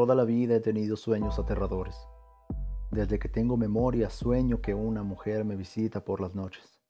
Toda 0.00 0.14
la 0.14 0.24
vida 0.24 0.54
he 0.54 0.60
tenido 0.60 0.96
sueños 0.96 1.38
aterradores. 1.38 2.08
Desde 2.90 3.18
que 3.18 3.28
tengo 3.28 3.58
memoria 3.58 4.08
sueño 4.08 4.62
que 4.62 4.72
una 4.72 5.02
mujer 5.02 5.44
me 5.44 5.56
visita 5.56 6.02
por 6.06 6.22
las 6.22 6.34
noches. 6.34 6.80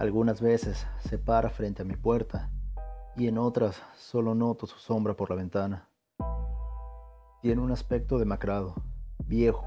Algunas 0.00 0.40
veces 0.40 0.84
se 0.98 1.16
para 1.16 1.48
frente 1.48 1.82
a 1.82 1.84
mi 1.84 1.94
puerta 1.94 2.50
y 3.14 3.28
en 3.28 3.38
otras 3.38 3.80
solo 3.94 4.34
noto 4.34 4.66
su 4.66 4.80
sombra 4.80 5.14
por 5.14 5.30
la 5.30 5.36
ventana. 5.36 5.88
Tiene 7.40 7.62
un 7.62 7.70
aspecto 7.70 8.18
demacrado, 8.18 8.74
viejo, 9.24 9.64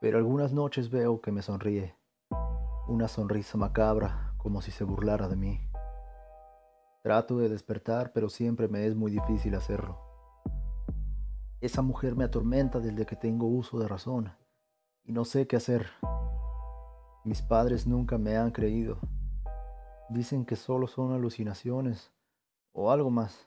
pero 0.00 0.16
algunas 0.16 0.54
noches 0.54 0.88
veo 0.88 1.20
que 1.20 1.30
me 1.30 1.42
sonríe, 1.42 1.94
una 2.88 3.06
sonrisa 3.06 3.58
macabra 3.58 4.32
como 4.38 4.62
si 4.62 4.70
se 4.70 4.84
burlara 4.84 5.28
de 5.28 5.36
mí. 5.36 5.60
Trato 7.02 7.36
de 7.36 7.50
despertar, 7.50 8.12
pero 8.14 8.30
siempre 8.30 8.66
me 8.66 8.86
es 8.86 8.96
muy 8.96 9.10
difícil 9.10 9.54
hacerlo. 9.54 10.09
Esa 11.60 11.82
mujer 11.82 12.16
me 12.16 12.24
atormenta 12.24 12.80
desde 12.80 13.04
que 13.04 13.16
tengo 13.16 13.46
uso 13.46 13.78
de 13.78 13.86
razón 13.86 14.32
y 15.04 15.12
no 15.12 15.26
sé 15.26 15.46
qué 15.46 15.56
hacer. 15.56 15.88
Mis 17.22 17.42
padres 17.42 17.86
nunca 17.86 18.16
me 18.16 18.38
han 18.38 18.50
creído. 18.50 18.96
Dicen 20.08 20.46
que 20.46 20.56
solo 20.56 20.86
son 20.86 21.12
alucinaciones 21.12 22.12
o 22.72 22.90
algo 22.90 23.10
más. 23.10 23.46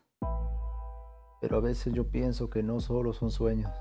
Pero 1.42 1.58
a 1.58 1.60
veces 1.60 1.92
yo 1.92 2.12
pienso 2.12 2.52
que 2.52 2.62
no 2.62 2.80
solo 2.82 3.14
son 3.14 3.32
sueños 3.32 3.72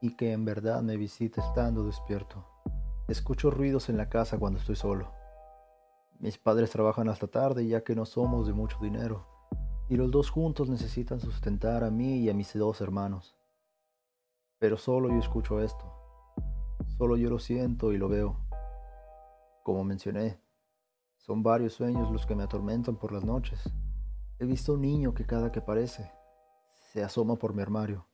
y 0.00 0.16
que 0.16 0.32
en 0.32 0.44
verdad 0.44 0.80
me 0.82 0.96
visita 0.96 1.40
estando 1.40 1.84
despierto. 1.84 2.46
Escucho 3.08 3.50
ruidos 3.50 3.88
en 3.88 3.96
la 3.96 4.08
casa 4.08 4.38
cuando 4.38 4.60
estoy 4.60 4.76
solo. 4.76 5.10
Mis 6.20 6.38
padres 6.38 6.70
trabajan 6.70 7.08
hasta 7.08 7.26
tarde 7.26 7.66
ya 7.66 7.82
que 7.82 7.96
no 7.96 8.06
somos 8.06 8.46
de 8.46 8.52
mucho 8.52 8.78
dinero 8.80 9.26
y 9.88 9.96
los 9.96 10.12
dos 10.12 10.30
juntos 10.30 10.70
necesitan 10.70 11.18
sustentar 11.18 11.82
a 11.82 11.90
mí 11.90 12.18
y 12.18 12.30
a 12.30 12.34
mis 12.34 12.56
dos 12.56 12.80
hermanos. 12.80 13.39
Pero 14.60 14.76
solo 14.76 15.08
yo 15.08 15.16
escucho 15.16 15.58
esto. 15.62 15.90
Solo 16.98 17.16
yo 17.16 17.30
lo 17.30 17.38
siento 17.38 17.94
y 17.94 17.96
lo 17.96 18.10
veo. 18.10 18.36
Como 19.64 19.84
mencioné, 19.84 20.38
son 21.16 21.42
varios 21.42 21.72
sueños 21.72 22.12
los 22.12 22.26
que 22.26 22.34
me 22.34 22.42
atormentan 22.42 22.96
por 22.96 23.10
las 23.10 23.24
noches. 23.24 23.58
He 24.38 24.44
visto 24.44 24.74
un 24.74 24.82
niño 24.82 25.14
que 25.14 25.24
cada 25.24 25.50
que 25.50 25.60
aparece 25.60 26.12
se 26.92 27.02
asoma 27.02 27.36
por 27.36 27.54
mi 27.54 27.62
armario 27.62 28.06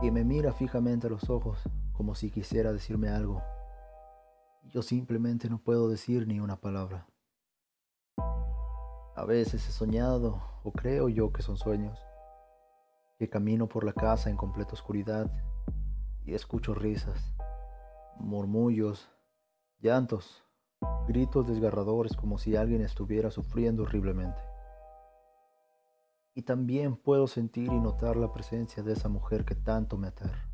y 0.00 0.12
me 0.12 0.22
mira 0.22 0.52
fijamente 0.52 1.08
a 1.08 1.10
los 1.10 1.28
ojos 1.28 1.58
como 1.92 2.14
si 2.14 2.30
quisiera 2.30 2.72
decirme 2.72 3.08
algo. 3.08 3.42
Yo 4.66 4.80
simplemente 4.80 5.50
no 5.50 5.58
puedo 5.58 5.88
decir 5.88 6.28
ni 6.28 6.38
una 6.38 6.54
palabra. 6.54 7.08
A 9.16 9.24
veces 9.26 9.68
he 9.68 9.72
soñado, 9.72 10.40
o 10.62 10.70
creo 10.70 11.08
yo 11.08 11.32
que 11.32 11.42
son 11.42 11.56
sueños, 11.56 11.98
que 13.18 13.28
camino 13.28 13.68
por 13.68 13.82
la 13.82 13.92
casa 13.92 14.30
en 14.30 14.36
completa 14.36 14.74
oscuridad 14.74 15.32
y 16.24 16.34
escucho 16.34 16.74
risas, 16.74 17.34
murmullos, 18.18 19.10
llantos, 19.80 20.44
gritos 21.06 21.46
desgarradores 21.46 22.16
como 22.16 22.38
si 22.38 22.56
alguien 22.56 22.82
estuviera 22.82 23.30
sufriendo 23.30 23.82
horriblemente. 23.82 24.40
Y 26.34 26.42
también 26.42 26.96
puedo 26.96 27.26
sentir 27.26 27.72
y 27.72 27.80
notar 27.80 28.16
la 28.16 28.32
presencia 28.32 28.82
de 28.82 28.94
esa 28.94 29.08
mujer 29.08 29.44
que 29.44 29.54
tanto 29.54 29.96
me 29.96 30.08
aterra, 30.08 30.48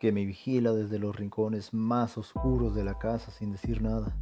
que 0.00 0.12
me 0.12 0.24
vigila 0.24 0.72
desde 0.72 0.98
los 0.98 1.14
rincones 1.14 1.74
más 1.74 2.16
oscuros 2.16 2.74
de 2.74 2.84
la 2.84 2.98
casa 2.98 3.30
sin 3.30 3.52
decir 3.52 3.82
nada, 3.82 4.16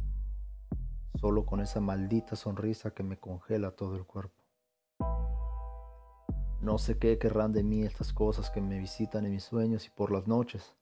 solo 1.19 1.45
con 1.45 1.61
esa 1.61 1.79
maldita 1.79 2.35
sonrisa 2.35 2.91
que 2.91 3.03
me 3.03 3.17
congela 3.17 3.71
todo 3.71 3.95
el 3.95 4.05
cuerpo. 4.05 4.44
No 6.65 6.79
sé 6.79 6.97
qué 6.97 7.19
querrán 7.19 7.53
de 7.53 7.61
mí 7.61 7.83
estas 7.83 8.11
cosas 8.11 8.49
que 8.49 8.59
me 8.59 8.79
visitan 8.79 9.23
en 9.23 9.33
mis 9.33 9.43
sueños 9.43 9.85
y 9.85 9.91
por 9.91 10.11
las 10.11 10.27
noches, 10.27 10.75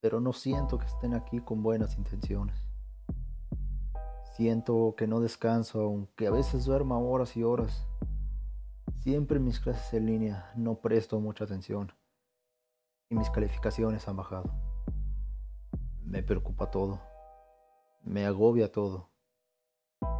pero 0.00 0.18
no 0.18 0.32
siento 0.32 0.78
que 0.78 0.86
estén 0.86 1.12
aquí 1.12 1.40
con 1.40 1.62
buenas 1.62 1.98
intenciones. 1.98 2.56
Siento 4.34 4.94
que 4.96 5.06
no 5.06 5.20
descanso, 5.20 5.82
aunque 5.82 6.26
a 6.26 6.30
veces 6.30 6.64
duerma 6.64 6.98
horas 6.98 7.36
y 7.36 7.42
horas. 7.42 7.86
Siempre 9.00 9.36
en 9.36 9.44
mis 9.44 9.60
clases 9.60 9.92
en 9.92 10.06
línea 10.06 10.50
no 10.56 10.76
presto 10.76 11.20
mucha 11.20 11.44
atención 11.44 11.92
y 13.10 13.14
mis 13.14 13.28
calificaciones 13.28 14.08
han 14.08 14.16
bajado. 14.16 14.50
Me 16.02 16.22
preocupa 16.22 16.70
todo, 16.70 17.02
me 18.02 18.24
agobia 18.24 18.72
todo. 18.72 19.10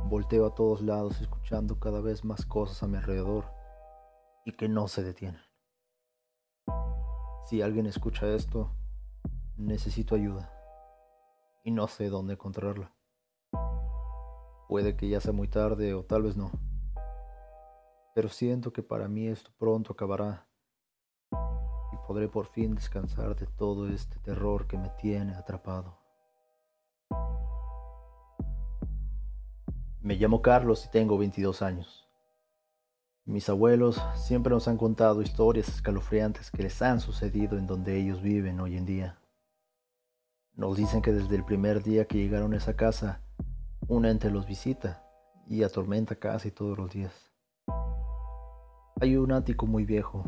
Volteo 0.04 0.44
a 0.44 0.54
todos 0.54 0.82
lados 0.82 1.22
escuchando 1.22 1.80
cada 1.80 2.02
vez 2.02 2.22
más 2.22 2.44
cosas 2.44 2.82
a 2.82 2.86
mi 2.86 2.98
alrededor 2.98 3.55
y 4.46 4.52
que 4.52 4.68
no 4.68 4.86
se 4.86 5.02
detienen. 5.02 5.42
Si 7.44 7.60
alguien 7.62 7.86
escucha 7.86 8.28
esto, 8.28 8.70
necesito 9.56 10.14
ayuda 10.14 10.52
y 11.64 11.72
no 11.72 11.88
sé 11.88 12.08
dónde 12.08 12.34
encontrarla. 12.34 12.94
Puede 14.68 14.96
que 14.96 15.08
ya 15.08 15.20
sea 15.20 15.32
muy 15.32 15.48
tarde 15.48 15.94
o 15.94 16.04
tal 16.04 16.22
vez 16.22 16.36
no. 16.36 16.52
Pero 18.14 18.28
siento 18.28 18.72
que 18.72 18.84
para 18.84 19.08
mí 19.08 19.26
esto 19.26 19.50
pronto 19.58 19.92
acabará 19.92 20.46
y 21.92 21.96
podré 22.06 22.28
por 22.28 22.46
fin 22.46 22.76
descansar 22.76 23.34
de 23.34 23.46
todo 23.46 23.88
este 23.88 24.18
terror 24.20 24.68
que 24.68 24.78
me 24.78 24.90
tiene 24.90 25.34
atrapado. 25.34 25.98
Me 30.00 30.14
llamo 30.14 30.40
Carlos 30.40 30.86
y 30.86 30.90
tengo 30.90 31.18
22 31.18 31.62
años. 31.62 32.05
Mis 33.26 33.48
abuelos 33.48 34.00
siempre 34.14 34.54
nos 34.54 34.68
han 34.68 34.76
contado 34.76 35.20
historias 35.20 35.68
escalofriantes 35.68 36.52
que 36.52 36.62
les 36.62 36.80
han 36.80 37.00
sucedido 37.00 37.58
en 37.58 37.66
donde 37.66 38.00
ellos 38.00 38.22
viven 38.22 38.60
hoy 38.60 38.76
en 38.76 38.86
día. 38.86 39.18
Nos 40.54 40.76
dicen 40.76 41.02
que 41.02 41.10
desde 41.12 41.34
el 41.34 41.44
primer 41.44 41.82
día 41.82 42.04
que 42.04 42.18
llegaron 42.18 42.54
a 42.54 42.58
esa 42.58 42.76
casa, 42.76 43.20
un 43.88 44.06
ente 44.06 44.30
los 44.30 44.46
visita 44.46 45.04
y 45.48 45.64
atormenta 45.64 46.14
casi 46.14 46.52
todos 46.52 46.78
los 46.78 46.92
días. 46.92 47.32
Hay 49.00 49.16
un 49.16 49.32
ático 49.32 49.66
muy 49.66 49.84
viejo 49.84 50.24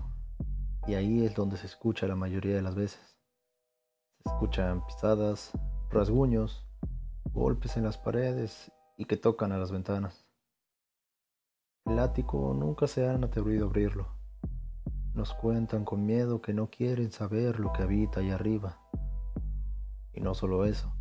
y 0.89 0.95
ahí 0.95 1.25
es 1.25 1.37
donde 1.37 1.57
se 1.57 1.67
escucha 1.67 2.09
la 2.09 2.17
mayoría 2.17 2.57
de 2.57 2.63
las 2.63 2.75
veces. 2.75 3.17
Se 4.25 4.31
escuchan 4.31 4.85
pisadas, 4.85 5.53
rasguños, 5.89 6.67
golpes 7.33 7.77
en 7.77 7.85
las 7.85 7.97
paredes 7.97 8.73
y 8.97 9.05
que 9.05 9.17
tocan 9.17 9.53
a 9.53 9.59
las 9.59 9.71
ventanas. 9.71 10.28
El 11.89 11.99
ático 11.99 12.55
nunca 12.55 12.87
se 12.87 13.09
han 13.09 13.25
atrevido 13.25 13.67
a 13.67 13.69
abrirlo. 13.69 14.09
Nos 15.15 15.35
cuentan 15.35 15.85
con 15.85 16.05
miedo 16.07 16.41
que 16.41 16.53
no 16.53 16.71
quieren 16.71 17.11
saber 17.11 17.59
lo 17.59 17.73
que 17.73 17.83
habita 17.83 18.21
ahí 18.21 18.31
arriba. 18.31 18.79
Y 20.13 20.21
no 20.21 20.35
solo 20.35 20.65
eso, 20.65 20.93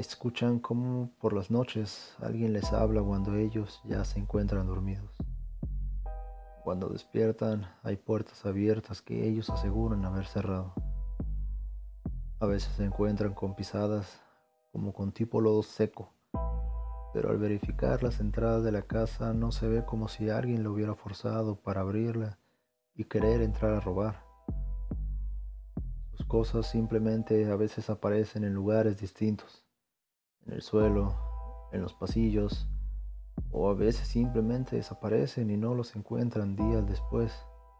Escuchan 0.00 0.60
como 0.60 1.10
por 1.18 1.34
las 1.34 1.50
noches 1.50 2.16
alguien 2.20 2.54
les 2.54 2.72
habla 2.72 3.02
cuando 3.02 3.36
ellos 3.36 3.82
ya 3.84 4.02
se 4.06 4.18
encuentran 4.18 4.66
dormidos. 4.66 5.14
Cuando 6.64 6.88
despiertan 6.88 7.66
hay 7.82 7.98
puertas 7.98 8.46
abiertas 8.46 9.02
que 9.02 9.28
ellos 9.28 9.50
aseguran 9.50 10.06
haber 10.06 10.24
cerrado. 10.24 10.72
A 12.38 12.46
veces 12.46 12.72
se 12.76 12.84
encuentran 12.86 13.34
con 13.34 13.54
pisadas 13.54 14.22
como 14.72 14.94
con 14.94 15.12
tipo 15.12 15.42
lodo 15.42 15.62
seco, 15.62 16.14
pero 17.12 17.30
al 17.30 17.38
verificar 17.38 18.02
las 18.02 18.20
entradas 18.20 18.62
de 18.62 18.72
la 18.72 18.82
casa 18.82 19.32
no 19.32 19.52
se 19.52 19.68
ve 19.68 19.84
como 19.84 20.08
si 20.08 20.30
alguien 20.30 20.62
lo 20.62 20.72
hubiera 20.72 20.94
forzado 20.94 21.56
para 21.56 21.80
abrirla 21.80 22.38
y 22.94 23.04
querer 23.04 23.42
entrar 23.42 23.74
a 23.74 23.80
robar. 23.80 24.24
Sus 26.12 26.26
cosas 26.26 26.66
simplemente 26.66 27.50
a 27.50 27.56
veces 27.56 27.90
aparecen 27.90 28.44
en 28.44 28.54
lugares 28.54 29.00
distintos 29.00 29.64
en 30.46 30.54
el 30.54 30.62
suelo, 30.62 31.14
en 31.72 31.82
los 31.82 31.94
pasillos, 31.94 32.68
o 33.50 33.68
a 33.68 33.74
veces 33.74 34.06
simplemente 34.06 34.76
desaparecen 34.76 35.50
y 35.50 35.56
no 35.56 35.74
los 35.74 35.96
encuentran 35.96 36.56
días 36.56 36.86
después. 36.86 37.32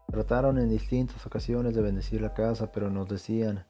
Trataron 0.07 0.57
en 0.57 0.69
distintas 0.69 1.25
ocasiones 1.25 1.73
de 1.73 1.81
bendecir 1.81 2.21
la 2.21 2.33
casa, 2.33 2.71
pero 2.71 2.89
nos 2.89 3.07
decían 3.07 3.65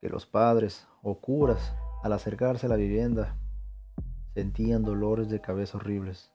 que 0.00 0.08
los 0.08 0.26
padres 0.26 0.86
o 1.02 1.20
curas, 1.20 1.74
al 2.02 2.12
acercarse 2.12 2.66
a 2.66 2.68
la 2.68 2.76
vivienda, 2.76 3.36
sentían 4.36 4.82
dolores 4.82 5.30
de 5.30 5.40
cabeza 5.40 5.78
horribles, 5.78 6.30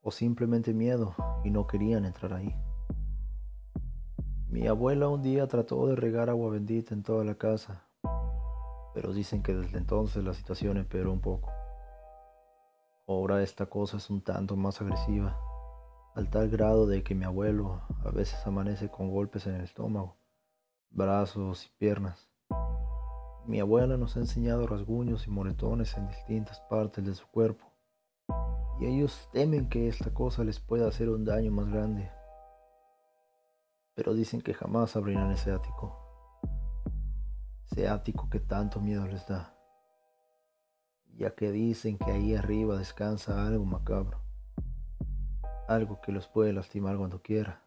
o 0.00 0.10
simplemente 0.10 0.72
miedo 0.72 1.14
y 1.44 1.50
no 1.50 1.66
querían 1.66 2.06
entrar 2.06 2.32
ahí. 2.32 2.56
Mi 4.48 4.66
abuela 4.66 5.08
un 5.08 5.20
día 5.20 5.46
trató 5.46 5.86
de 5.88 5.94
regar 5.94 6.30
agua 6.30 6.48
bendita 6.48 6.94
en 6.94 7.02
toda 7.02 7.24
la 7.24 7.34
casa, 7.34 7.86
pero 8.94 9.12
dicen 9.12 9.42
que 9.42 9.54
desde 9.54 9.76
entonces 9.76 10.24
la 10.24 10.32
situación 10.32 10.78
empeoró 10.78 11.12
un 11.12 11.20
poco. 11.20 11.52
Ahora 13.06 13.42
esta 13.42 13.66
cosa 13.66 13.98
es 13.98 14.08
un 14.08 14.22
tanto 14.22 14.56
más 14.56 14.80
agresiva, 14.80 15.38
al 16.14 16.30
tal 16.30 16.48
grado 16.48 16.86
de 16.86 17.02
que 17.02 17.14
mi 17.14 17.26
abuelo 17.26 17.82
a 18.06 18.10
veces 18.10 18.38
amanece 18.46 18.88
con 18.88 19.10
golpes 19.10 19.46
en 19.46 19.56
el 19.56 19.64
estómago, 19.64 20.16
brazos 20.88 21.66
y 21.66 21.68
piernas. 21.76 22.27
Mi 23.48 23.60
abuela 23.60 23.96
nos 23.96 24.14
ha 24.14 24.20
enseñado 24.20 24.66
rasguños 24.66 25.26
y 25.26 25.30
moretones 25.30 25.96
en 25.96 26.06
distintas 26.06 26.60
partes 26.68 27.02
de 27.02 27.14
su 27.14 27.26
cuerpo, 27.28 27.64
y 28.78 28.84
ellos 28.84 29.30
temen 29.32 29.70
que 29.70 29.88
esta 29.88 30.12
cosa 30.12 30.44
les 30.44 30.60
pueda 30.60 30.86
hacer 30.86 31.08
un 31.08 31.24
daño 31.24 31.50
más 31.50 31.66
grande. 31.70 32.12
pero 33.94 34.12
dicen 34.12 34.42
que 34.42 34.52
jamás 34.52 34.96
abrirán 34.96 35.32
ese 35.32 35.50
ático. 35.50 35.98
Ese 37.64 37.88
ático 37.88 38.28
que 38.28 38.38
tanto 38.38 38.80
miedo 38.80 39.06
les 39.08 39.26
da, 39.26 39.56
ya 41.16 41.34
que 41.34 41.50
dicen 41.50 41.96
que 41.96 42.12
ahí 42.12 42.36
arriba 42.36 42.76
descansa 42.76 43.46
algo 43.46 43.64
macabro, 43.64 44.20
algo 45.66 46.02
que 46.02 46.12
los 46.12 46.28
puede 46.28 46.52
lastimar 46.52 46.98
cuando 46.98 47.22
quiera, 47.22 47.66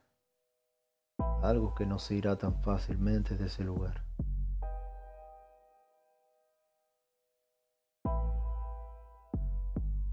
algo 1.42 1.74
que 1.74 1.88
no 1.88 1.98
se 1.98 2.16
irá 2.16 2.38
tan 2.38 2.62
fácilmente 2.62 3.36
de 3.36 3.48
ese 3.48 3.64
lugar. 3.64 4.06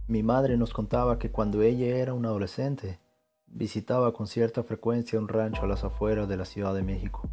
Mi 0.08 0.22
madre 0.22 0.56
nos 0.56 0.72
contaba 0.72 1.18
que 1.18 1.30
cuando 1.30 1.60
ella 1.60 1.98
era 1.98 2.14
una 2.14 2.28
adolescente, 2.28 2.98
visitaba 3.46 4.14
con 4.14 4.26
cierta 4.26 4.62
frecuencia 4.62 5.18
un 5.18 5.28
rancho 5.28 5.64
a 5.64 5.66
las 5.66 5.84
afueras 5.84 6.26
de 6.30 6.38
la 6.38 6.46
Ciudad 6.46 6.72
de 6.72 6.80
México, 6.80 7.28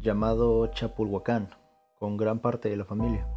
llamado 0.00 0.68
Chapulhuacán, 0.68 1.50
con 1.98 2.16
gran 2.16 2.38
parte 2.38 2.70
de 2.70 2.78
la 2.78 2.86
familia. 2.86 3.28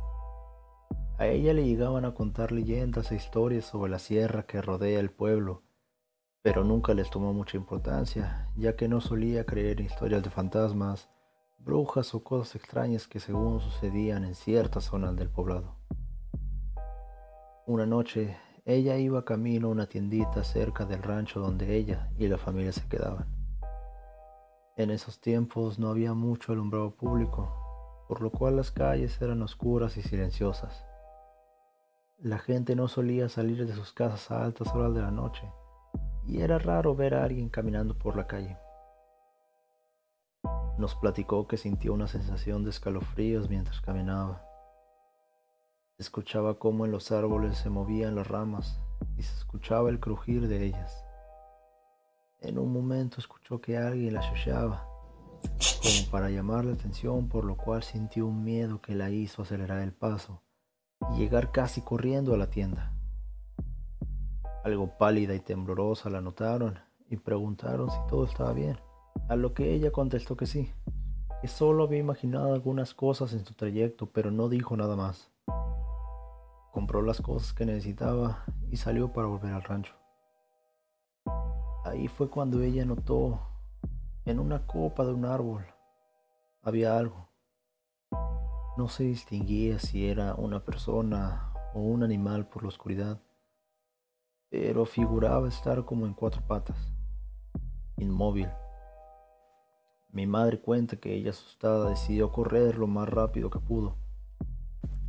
A 1.18 1.28
ella 1.28 1.54
le 1.54 1.66
llegaban 1.66 2.06
a 2.06 2.14
contar 2.14 2.54
leyendas 2.54 3.12
e 3.12 3.18
historias 3.18 3.66
sobre 3.66 3.92
la 3.92 4.00
sierra 4.00 4.44
que 4.44 4.62
rodea 4.62 5.02
el 5.02 5.12
pueblo, 5.12 5.64
pero 6.42 6.64
nunca 6.64 6.94
les 6.94 7.10
tomó 7.10 7.34
mucha 7.34 7.58
importancia, 7.58 8.48
ya 8.56 8.78
que 8.78 8.88
no 8.88 9.02
solía 9.02 9.44
creer 9.44 9.82
en 9.82 9.88
historias 9.88 10.24
de 10.24 10.30
fantasmas, 10.30 11.10
brujas 11.58 12.16
o 12.16 12.24
cosas 12.24 12.56
extrañas 12.56 13.06
que 13.06 13.20
según 13.20 13.60
sucedían 13.60 14.24
en 14.24 14.34
ciertas 14.34 14.86
zonas 14.86 15.18
del 15.18 15.28
poblado. 15.28 15.79
Una 17.70 17.86
noche 17.86 18.36
ella 18.66 18.98
iba 18.98 19.24
camino 19.24 19.68
a 19.68 19.70
una 19.70 19.86
tiendita 19.86 20.44
cerca 20.44 20.86
del 20.86 21.04
rancho 21.04 21.40
donde 21.40 21.76
ella 21.76 22.10
y 22.18 22.28
la 22.28 22.40
familia 22.40 22.72
se 22.72 22.88
quedaban. 22.88 23.28
En 24.76 24.90
esos 24.90 25.22
tiempos 25.22 25.78
no 25.78 25.90
había 25.90 26.16
mucho 26.16 26.52
alumbrado 26.52 26.96
público, 26.96 28.04
por 28.08 28.22
lo 28.22 28.32
cual 28.32 28.56
las 28.56 28.72
calles 28.72 29.22
eran 29.22 29.44
oscuras 29.44 29.98
y 29.98 30.02
silenciosas. 30.02 30.84
La 32.18 32.40
gente 32.40 32.76
no 32.76 32.88
solía 32.88 33.30
salir 33.30 33.68
de 33.68 33.76
sus 33.76 33.94
casas 33.94 34.32
a 34.32 34.44
altas 34.44 34.74
horas 34.74 34.96
de 34.96 35.02
la 35.04 35.12
noche, 35.12 35.48
y 36.26 36.42
era 36.42 36.58
raro 36.58 36.96
ver 36.96 37.14
a 37.14 37.24
alguien 37.24 37.50
caminando 37.50 37.96
por 37.96 38.18
la 38.18 38.26
calle. 38.26 38.58
Nos 40.80 40.96
platicó 40.96 41.48
que 41.48 41.58
sintió 41.58 41.94
una 41.94 42.08
sensación 42.08 42.64
de 42.64 42.72
escalofríos 42.72 43.48
mientras 43.48 43.80
caminaba 43.80 44.49
escuchaba 46.00 46.58
cómo 46.58 46.86
en 46.86 46.94
los 46.94 47.12
árboles 47.12 47.58
se 47.58 47.70
movían 47.70 48.16
las 48.16 48.28
ramas 48.28 48.80
y 49.18 49.24
se 49.24 49.36
escuchaba 49.36 49.90
el 49.90 50.00
crujir 50.00 50.48
de 50.48 50.66
ellas. 50.66 51.04
En 52.40 52.58
un 52.58 52.72
momento 52.72 53.20
escuchó 53.20 53.60
que 53.60 53.78
alguien 53.78 54.14
la 54.14 54.22
chucheaba, 54.22 54.88
como 55.84 56.10
para 56.10 56.30
llamar 56.30 56.64
la 56.64 56.74
atención, 56.74 57.28
por 57.28 57.44
lo 57.44 57.58
cual 57.58 57.84
sintió 57.84 58.28
un 58.28 58.46
miedo 58.46 58.82
que 58.82 58.96
la 58.96 59.10
hizo 59.10 59.42
acelerar 59.42 59.82
el 59.82 59.92
paso 59.92 60.42
y 61.12 61.18
llegar 61.18 61.52
casi 61.52 61.82
corriendo 61.82 62.34
a 62.34 62.38
la 62.38 62.50
tienda. 62.50 62.94
Algo 64.64 64.98
pálida 64.98 65.36
y 65.36 65.42
temblorosa 65.42 66.10
la 66.10 66.22
notaron 66.22 66.80
y 67.10 67.18
preguntaron 67.18 67.92
si 67.92 67.98
todo 68.08 68.24
estaba 68.24 68.54
bien, 68.54 68.80
a 69.28 69.36
lo 69.36 69.54
que 69.54 69.74
ella 69.74 69.92
contestó 69.92 70.38
que 70.38 70.46
sí, 70.46 70.72
que 71.42 71.50
solo 71.50 71.84
había 71.84 72.00
imaginado 72.00 72.54
algunas 72.54 72.94
cosas 72.94 73.34
en 73.34 73.44
su 73.46 73.54
trayecto, 73.54 74.06
pero 74.06 74.32
no 74.32 74.48
dijo 74.48 74.78
nada 74.78 74.96
más 74.96 75.30
compró 76.72 77.02
las 77.02 77.22
cosas 77.22 77.54
que 77.54 77.66
necesitaba 77.66 78.44
y 78.70 78.78
salió 78.78 79.12
para 79.12 79.28
volver 79.28 79.54
al 79.54 79.64
rancho. 79.64 79.94
Ahí 81.86 82.08
fue 82.08 82.30
cuando 82.30 82.62
ella 82.62 82.86
notó 82.86 83.42
en 84.26 84.40
una 84.40 84.66
copa 84.68 85.06
de 85.06 85.14
un 85.14 85.26
árbol 85.26 85.66
había 86.62 86.98
algo. 86.98 87.30
No 88.78 88.90
se 88.90 89.04
distinguía 89.04 89.80
si 89.80 90.08
era 90.08 90.36
una 90.36 90.64
persona 90.64 91.54
o 91.74 91.80
un 91.80 92.04
animal 92.04 92.48
por 92.48 92.64
la 92.64 92.70
oscuridad, 92.70 93.22
pero 94.50 94.86
figuraba 94.86 95.48
estar 95.48 95.86
como 95.86 96.06
en 96.06 96.14
cuatro 96.14 96.42
patas, 96.46 96.78
inmóvil. 97.98 98.50
Mi 100.12 100.28
madre 100.28 100.60
cuenta 100.60 100.98
que 100.98 101.14
ella 101.14 101.32
asustada 101.32 101.90
decidió 101.90 102.32
correr 102.32 102.78
lo 102.78 102.88
más 102.88 103.08
rápido 103.08 103.50
que 103.50 103.60
pudo 103.60 103.96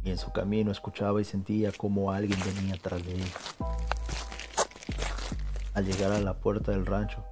y 0.02 0.10
en 0.10 0.18
su 0.18 0.32
camino 0.32 0.70
escuchaba 0.70 1.20
y 1.20 1.24
sentía 1.24 1.72
como 1.72 2.10
alguien 2.10 2.38
venía 2.44 2.76
tras 2.80 3.04
de 3.04 3.14
ella. 3.14 3.34
Al 5.74 5.84
llegar 5.84 6.12
a 6.12 6.20
la 6.20 6.40
puerta 6.40 6.72
del 6.72 6.86
rancho, 6.86 7.24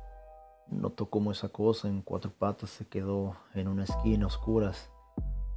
notó 0.70 1.10
como 1.10 1.32
esa 1.32 1.48
cosa 1.48 1.88
en 1.88 2.02
cuatro 2.02 2.30
patas 2.30 2.70
se 2.70 2.86
quedó 2.86 3.36
en 3.54 3.68
una 3.68 3.84
esquina 3.84 4.26
oscuras, 4.26 4.90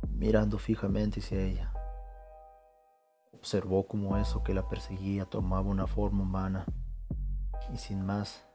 mirando 0.10 0.58
fijamente 0.58 1.20
hacia 1.20 1.42
ella. 1.42 1.74
Observó 3.32 3.88
como 3.88 4.18
eso 4.18 4.44
que 4.44 4.54
la 4.54 4.68
perseguía 4.70 5.26
tomaba 5.26 5.70
una 5.70 5.88
forma 5.88 6.24
humana 6.24 6.66
y 7.74 7.78
sin 7.78 8.06
más, 8.06 8.46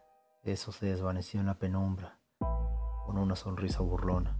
eso 0.43 0.73
se 0.73 0.87
desvaneció 0.87 1.41
en 1.41 1.47
la 1.47 1.59
penumbra 1.59 2.19
con 2.39 3.19
una 3.19 3.37
sonrisa 3.37 3.81
burlona. 3.81 4.39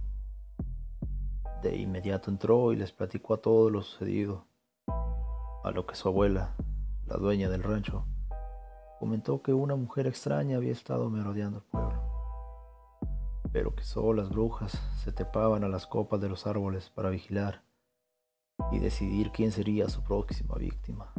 Inmediato 1.75 2.31
entró 2.31 2.71
y 2.71 2.75
les 2.75 2.91
platicó 2.91 3.33
a 3.33 3.41
todo 3.41 3.69
lo 3.69 3.81
sucedido, 3.81 4.45
a 5.63 5.71
lo 5.73 5.85
que 5.85 5.95
su 5.95 6.07
abuela, 6.07 6.55
la 7.05 7.17
dueña 7.17 7.49
del 7.49 7.63
rancho, 7.63 8.05
comentó 8.99 9.41
que 9.41 9.53
una 9.53 9.75
mujer 9.75 10.07
extraña 10.07 10.57
había 10.57 10.71
estado 10.71 11.09
merodeando 11.09 11.59
el 11.59 11.63
pueblo, 11.65 12.01
pero 13.51 13.75
que 13.75 13.83
solo 13.83 14.21
las 14.21 14.29
brujas 14.29 14.71
se 15.03 15.11
tepaban 15.11 15.63
a 15.63 15.67
las 15.67 15.87
copas 15.87 16.21
de 16.21 16.29
los 16.29 16.47
árboles 16.47 16.89
para 16.89 17.09
vigilar 17.09 17.63
y 18.71 18.79
decidir 18.79 19.31
quién 19.31 19.51
sería 19.51 19.89
su 19.89 20.03
próxima 20.03 20.55
víctima. 20.55 21.13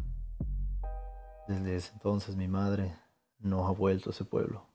Desde 1.46 1.76
ese 1.76 1.92
entonces 1.92 2.36
mi 2.36 2.48
madre 2.48 2.96
no 3.38 3.66
ha 3.66 3.72
vuelto 3.72 4.10
a 4.10 4.12
ese 4.12 4.24
pueblo 4.24 4.66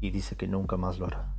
y 0.00 0.10
dice 0.10 0.36
que 0.36 0.46
nunca 0.46 0.76
más 0.76 0.98
lo 0.98 1.06
hará. 1.06 1.33